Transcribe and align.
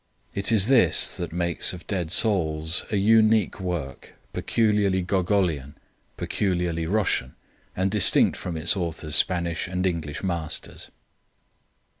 It 0.33 0.51
is 0.51 0.67
this 0.67 1.15
that 1.17 1.31
makes 1.31 1.73
of 1.73 1.85
Dead 1.85 2.11
Souls 2.11 2.85
a 2.89 2.97
unique 2.97 3.59
work, 3.59 4.15
peculiarly 4.33 5.03
Gogolian, 5.03 5.75
peculiarly 6.17 6.87
Russian, 6.87 7.35
and 7.75 7.91
distinct 7.91 8.35
from 8.35 8.57
its 8.57 8.75
author's 8.75 9.15
Spanish 9.15 9.67
and 9.67 9.85
English 9.85 10.23
masters. 10.23 10.89